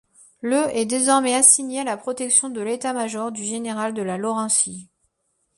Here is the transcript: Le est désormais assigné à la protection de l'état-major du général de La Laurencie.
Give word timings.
Le 0.41 0.67
est 0.75 0.87
désormais 0.87 1.35
assigné 1.35 1.81
à 1.81 1.83
la 1.83 1.95
protection 1.95 2.49
de 2.49 2.59
l'état-major 2.59 3.31
du 3.31 3.43
général 3.43 3.93
de 3.93 4.01
La 4.01 4.17
Laurencie. 4.17 4.89